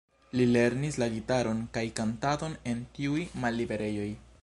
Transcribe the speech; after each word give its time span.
Li 0.39 0.45
lernis 0.53 0.97
la 1.03 1.07
gitaron 1.17 1.61
kaj 1.77 1.85
kantadon 2.01 2.59
en 2.73 2.85
tiuj 2.97 3.25
malliberejoj. 3.45 4.15